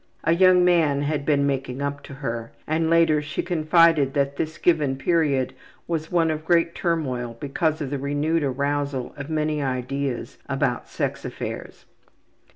A 0.23 0.33
young 0.33 0.65
man 0.65 1.03
had 1.03 1.27
been 1.27 1.45
making 1.45 1.79
up 1.79 2.01
to 2.05 2.15
her, 2.15 2.51
and 2.65 2.89
later 2.89 3.21
she 3.21 3.43
confided 3.43 4.15
that 4.15 4.35
this 4.35 4.57
given 4.57 4.95
period 4.97 5.53
was 5.87 6.11
one 6.11 6.31
of 6.31 6.43
great 6.43 6.73
turmoil 6.73 7.37
because 7.39 7.81
of 7.81 7.91
the 7.91 7.99
renewed 7.99 8.41
arousal 8.41 9.13
of 9.15 9.29
many 9.29 9.61
ideas 9.61 10.39
about 10.49 10.87
sex 10.89 11.23
affairs. 11.23 11.85